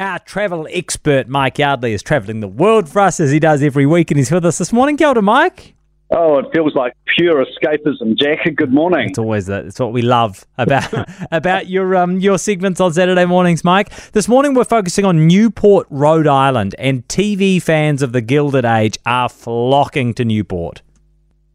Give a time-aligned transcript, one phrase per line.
[0.00, 3.84] Our travel expert, Mike Yardley, is travelling the world for us as he does every
[3.84, 4.96] week, and he's with us this morning.
[4.96, 5.74] Kia ora, Mike.
[6.10, 8.38] Oh, it feels like pure escapism, Jack.
[8.56, 9.10] Good morning.
[9.10, 9.66] It's always that.
[9.66, 10.90] It's what we love about
[11.30, 13.90] about your um your segments on Saturday mornings, Mike.
[14.12, 18.96] This morning we're focusing on Newport, Rhode Island, and TV fans of the Gilded Age
[19.04, 20.80] are flocking to Newport.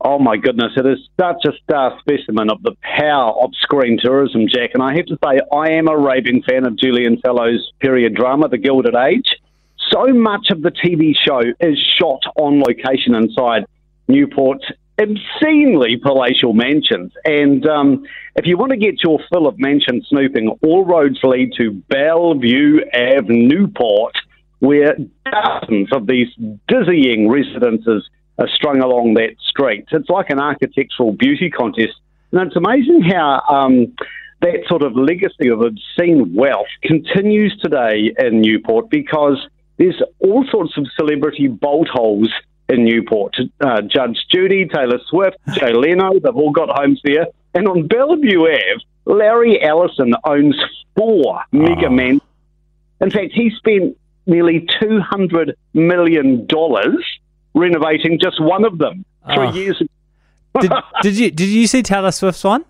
[0.07, 4.45] Oh my goodness, it is such a star specimen of the power of screen tourism,
[4.47, 4.75] Jack.
[4.75, 8.47] And I have to say, I am a raving fan of Julian Fellowes' period drama,
[8.47, 9.35] The Gilded Age.
[9.91, 13.65] So much of the TV show is shot on location inside
[14.07, 14.65] Newport's
[15.01, 17.11] obscenely palatial mansions.
[17.25, 21.53] And um, if you want to get your fill of mansion snooping, all roads lead
[21.57, 24.13] to Bellevue Ave, Newport,
[24.59, 24.95] where
[25.31, 26.27] dozens of these
[26.67, 29.85] dizzying residences are strung along that street.
[29.91, 31.93] It's like an architectural beauty contest.
[32.31, 33.93] And it's amazing how um,
[34.41, 39.37] that sort of legacy of obscene wealth continues today in Newport because
[39.77, 42.29] there's all sorts of celebrity bolt holes
[42.67, 43.35] in Newport.
[43.61, 47.27] Uh, Judge Judy, Taylor Swift, Jay Leno, they've all got homes there.
[47.53, 50.59] And on Bellevue Ave, Larry Ellison owns
[50.95, 51.41] four oh.
[51.51, 52.19] mega men.
[53.01, 56.47] In fact, he spent nearly $200 million
[57.55, 59.53] renovating just one of them three oh.
[59.53, 59.89] years ago.
[60.61, 62.63] did, did, you did you see Taylor Swift's one?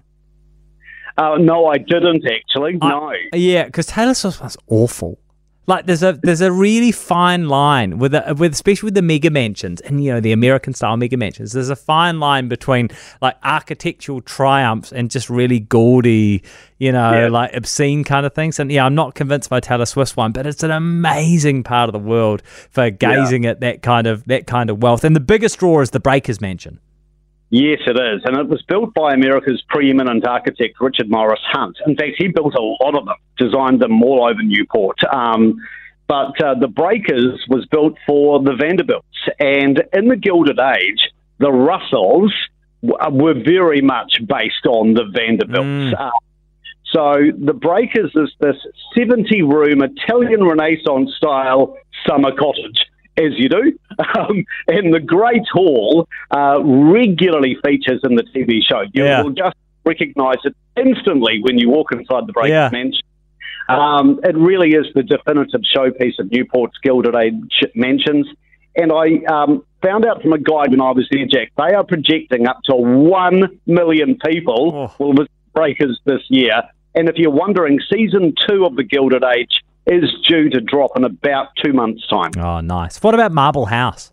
[1.17, 2.77] Uh, no, I didn't actually.
[2.77, 3.13] No.
[3.33, 5.19] yeah, because Taylor Swift's one's awful.
[5.67, 9.29] Like there's a there's a really fine line with a, with especially with the mega
[9.29, 11.53] mansions and you know the American style mega mansions.
[11.53, 12.89] There's a fine line between
[13.21, 16.43] like architectural triumphs and just really gaudy,
[16.77, 17.27] you know, yeah.
[17.29, 18.59] like obscene kind of things.
[18.59, 21.93] And yeah, I'm not convinced by Taylor Swift's one, but it's an amazing part of
[21.93, 23.51] the world for gazing yeah.
[23.51, 25.03] at that kind of that kind of wealth.
[25.03, 26.79] And the biggest draw is the Breakers Mansion.
[27.49, 28.21] Yes, it is.
[28.25, 31.77] And it was built by America's preeminent architect, Richard Morris Hunt.
[31.85, 34.97] In fact, he built a lot of them, designed them all over Newport.
[35.13, 35.57] Um,
[36.07, 39.07] but uh, the Breakers was built for the Vanderbilts.
[39.39, 42.33] And in the Gilded Age, the Russells
[42.83, 45.95] w- were very much based on the Vanderbilts.
[45.95, 45.99] Mm.
[45.99, 46.11] Uh,
[46.91, 48.55] so the Breakers is this
[48.97, 51.77] 70 room Italian Renaissance style
[52.07, 52.85] summer cottage
[53.17, 53.77] as you do.
[54.17, 58.81] Um, and the Great Hall uh, regularly features in the TV show.
[58.93, 59.21] You yeah.
[59.21, 59.55] will just
[59.85, 62.69] recognise it instantly when you walk inside the Breakers yeah.
[62.73, 63.01] Mansion.
[63.69, 68.27] Um, it really is the definitive showpiece of Newport's Gilded Age mansions.
[68.75, 71.83] And I um, found out from a guide when I was there, Jack, they are
[71.83, 74.95] projecting up to 1 million people oh.
[74.99, 76.61] will visit Breakers this year.
[76.93, 81.03] And if you're wondering, season two of the Gilded Age is due to drop in
[81.03, 82.31] about two months' time.
[82.37, 83.01] Oh, nice.
[83.01, 84.11] What about Marble House?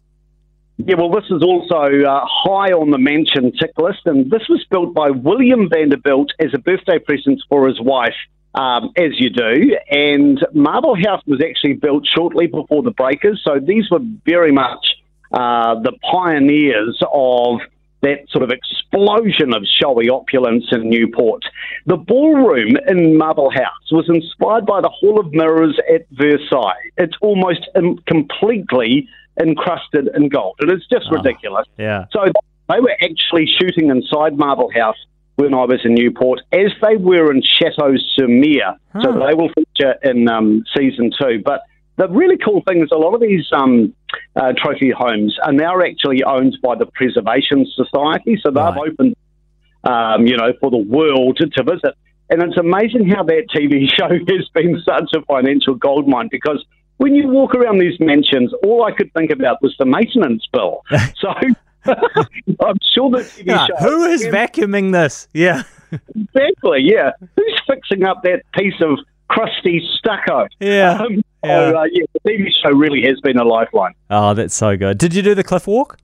[0.78, 4.64] Yeah, well, this is also uh, high on the mention tick list, and this was
[4.70, 8.14] built by William Vanderbilt as a birthday present for his wife,
[8.54, 9.76] um, as you do.
[9.90, 14.84] And Marble House was actually built shortly before the Breakers, so these were very much
[15.32, 17.60] uh, the pioneers of
[18.02, 21.42] that sort of explosion of showy opulence in Newport.
[21.86, 26.90] The ballroom in Marble House was inspired by the Hall of Mirrors at Versailles.
[26.96, 27.68] It's almost
[28.06, 29.08] completely
[29.40, 31.66] encrusted in gold, and it's just oh, ridiculous.
[31.78, 32.06] Yeah.
[32.12, 32.24] So
[32.68, 34.96] they were actually shooting inside Marble House
[35.36, 38.28] when I was in Newport, as they were in Chateau sur.
[38.92, 39.00] Huh.
[39.02, 41.40] So they will feature in um, season two.
[41.44, 41.62] But
[41.96, 43.94] the really cool thing is a lot of these um,
[44.36, 48.90] uh, trophy homes are now actually owned by the Preservation Society, so they've right.
[48.90, 49.14] opened,
[49.84, 51.94] um, you know, for the world to, to visit.
[52.30, 56.64] And it's amazing how that TV show has been such a financial goldmine because
[56.96, 60.82] when you walk around these mansions, all I could think about was the maintenance bill.
[61.18, 61.28] So
[61.84, 63.76] I'm sure the TV yeah, show.
[63.80, 65.26] Who is vacuuming this?
[65.32, 65.64] Yeah.
[65.90, 67.10] exactly, yeah.
[67.36, 68.98] Who's fixing up that piece of
[69.28, 70.46] crusty stucco?
[70.60, 71.00] Yeah.
[71.00, 71.70] Um, yeah.
[71.70, 73.94] So, uh, yeah, the TV show really has been a lifeline.
[74.10, 74.98] Oh, that's so good.
[74.98, 75.98] Did you do the cliff walk?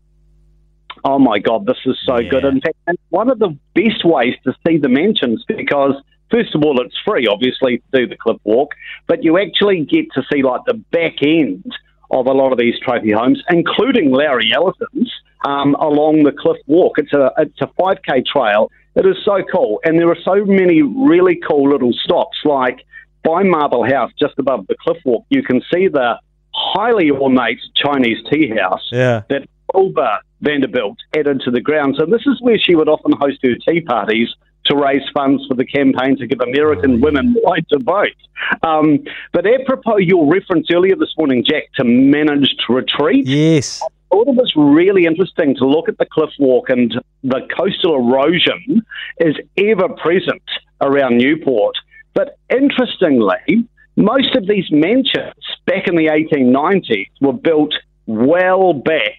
[1.04, 2.30] Oh my God, this is so yeah.
[2.30, 2.44] good.
[2.44, 2.76] In fact,
[3.10, 5.94] one of the best ways to see the mansions because
[6.30, 8.74] first of all, it's free, obviously, to do the cliff walk,
[9.06, 11.72] but you actually get to see like the back end
[12.10, 15.12] of a lot of these trophy homes, including Larry Ellison's,
[15.44, 16.98] um, along the cliff walk.
[16.98, 18.70] It's a it's a 5k trail.
[18.94, 22.84] It is so cool, and there are so many really cool little stops like
[23.22, 26.18] by Marble House, just above the cliff walk, you can see the
[26.52, 29.22] highly ornate Chinese tea house yeah.
[29.28, 31.96] that Alva Vanderbilt added to the ground.
[31.98, 34.28] So this is where she would often host her tea parties
[34.66, 38.16] to raise funds for the campaign to give American women the right to vote.
[38.62, 43.26] Um, but apropos your reference earlier this morning, Jack, to managed retreat.
[43.26, 43.82] Yes.
[43.82, 47.96] I thought it was really interesting to look at the cliff walk and the coastal
[47.96, 48.82] erosion
[49.18, 50.42] is ever present
[50.80, 51.76] around Newport.
[52.14, 53.64] But interestingly,
[53.96, 55.34] most of these mansions
[55.66, 57.74] back in the 1890s were built
[58.06, 59.14] well back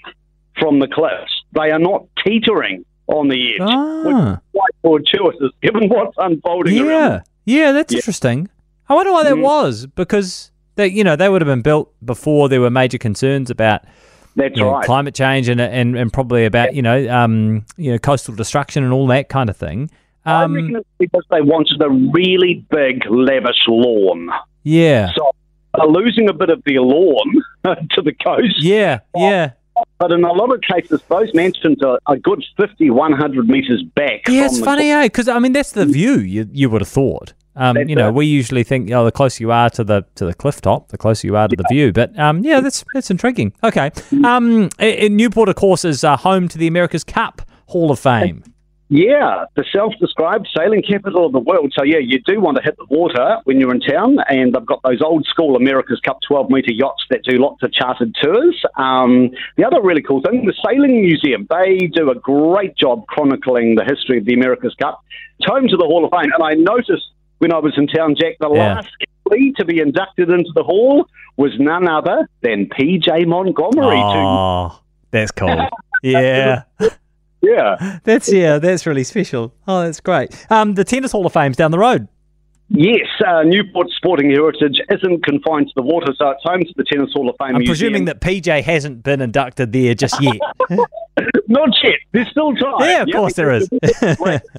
[0.59, 1.31] from the cliffs.
[1.53, 6.77] They are not teetering on the edge, which Ah, is quite fortuitous given what's unfolding
[6.79, 6.89] around.
[6.89, 7.97] yeah, yeah, that's Yeah.
[7.97, 8.49] interesting.
[8.87, 9.41] I wonder why that Mm.
[9.41, 13.49] was because they, you know, they would have been built before there were major concerns
[13.49, 13.81] about
[14.35, 14.85] That's you know, right.
[14.85, 18.93] climate change and, and and probably about you know um you know coastal destruction and
[18.93, 19.89] all that kind of thing.
[20.25, 24.29] I Um, reckon it's because they wanted a really big, lavish lawn.
[24.63, 25.31] yeah, So
[25.75, 27.33] they're losing a bit of their lawn
[27.65, 28.61] to the coast.
[28.63, 29.51] yeah, yeah,
[29.97, 34.27] But in a lot of cases, those mansions are a good 50, 100 metres back.
[34.27, 34.45] yeah.
[34.45, 35.03] It's funny, eh?
[35.03, 37.33] Because I mean, that's the view you you would have thought.
[37.55, 38.13] Um, you know, it.
[38.13, 40.97] we usually think, oh, the closer you are to the to the cliff top, the
[40.97, 41.91] closer you are to the view.
[41.91, 43.51] But um, yeah, that's that's intriguing.
[43.63, 43.91] Okay,
[44.23, 48.43] um, in Newport, of course, is uh, home to the America's Cup Hall of Fame.
[48.91, 51.71] Yeah, the self-described sailing capital of the world.
[51.77, 54.65] So yeah, you do want to hit the water when you're in town, and they've
[54.65, 58.59] got those old school America's Cup 12 metre yachts that do lots of chartered tours.
[58.77, 63.75] Um, the other really cool thing, the Sailing Museum, they do a great job chronicling
[63.75, 64.99] the history of the America's Cup.
[65.37, 67.05] It's home to the Hall of Fame, and I noticed
[67.37, 68.73] when I was in town, Jack, the Yeah.
[68.75, 68.89] last
[69.57, 71.05] to be inducted into the hall
[71.37, 74.01] was none other than PJ Montgomery.
[74.01, 74.79] Oh,
[75.11, 75.67] that's cool.
[76.01, 76.63] Yeah.
[77.41, 77.99] Yeah.
[78.03, 79.53] That's yeah, that's really special.
[79.67, 80.45] Oh, that's great.
[80.51, 82.07] Um, the Tennis Hall of Fame's down the road.
[82.71, 86.83] Yes, uh, Newport Sporting Heritage isn't confined to the water, so it's home to the
[86.83, 87.55] Tennis Hall of Fame.
[87.55, 87.67] I'm Museum.
[87.71, 90.37] presuming that PJ hasn't been inducted there just yet.
[91.47, 91.95] Not yet.
[92.11, 92.75] There's still time.
[92.81, 93.15] Yeah, of Yep.
[93.17, 93.67] course there is.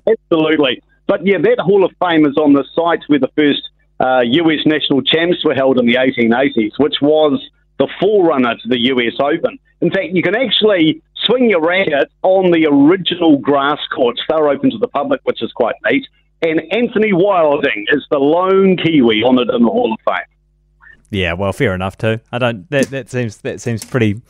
[0.09, 0.83] Absolutely.
[1.07, 3.63] But yeah, that Hall of Fame is on the site where the first
[4.01, 7.41] uh, US national champs were held in the 1880s, which was
[7.81, 9.59] the forerunner to the US Open.
[9.81, 14.21] In fact, you can actually swing your racket on the original grass courts.
[14.29, 16.07] They're open to the public, which is quite neat.
[16.43, 20.81] And Anthony Wilding is the lone Kiwi honoured in the Hall of Fame.
[21.11, 22.21] yeah, well, fair enough too.
[22.31, 22.69] I don't.
[22.71, 24.21] That that seems that seems pretty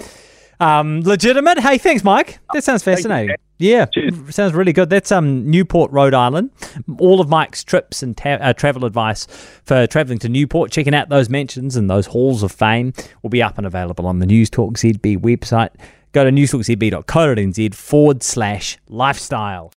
[0.60, 1.58] um, legitimate.
[1.58, 2.38] Hey, thanks, Mike.
[2.52, 3.36] That sounds fascinating.
[3.58, 4.34] Yeah, Cheers.
[4.34, 4.88] sounds really good.
[4.88, 6.50] That's um Newport, Rhode Island.
[6.98, 9.26] All of Mike's trips and ta- uh, travel advice
[9.64, 13.42] for travelling to Newport, checking out those mansions and those halls of fame will be
[13.42, 15.70] up and available on the News Talk ZB website.
[16.12, 19.72] Go to newstalkzb.co.nz forward slash lifestyle.